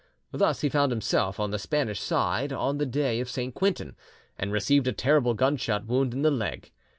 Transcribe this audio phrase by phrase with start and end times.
[0.31, 3.53] Thus he found himself on the Spanish side on the day of St.
[3.53, 3.95] Quentin,
[4.35, 6.71] and received a terrible gun shot wound in the leg.